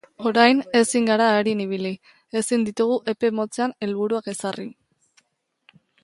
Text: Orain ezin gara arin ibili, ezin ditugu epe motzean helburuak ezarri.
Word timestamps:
Orain 0.27 0.61
ezin 0.77 1.03
gara 1.09 1.25
arin 1.41 1.59
ibili, 1.65 1.91
ezin 2.41 2.65
ditugu 2.69 2.95
epe 3.13 3.31
motzean 3.41 3.75
helburuak 3.87 4.31
ezarri. 4.33 4.67